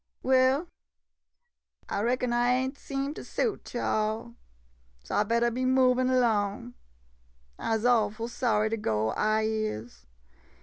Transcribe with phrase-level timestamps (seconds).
[0.23, 0.67] Well,
[1.87, 4.35] I reckon I ain' seem to suit yo' all ■—
[5.03, 6.73] so I bettah be movin' 'long.
[7.59, 10.07] I 'se awful sorry to go, I is.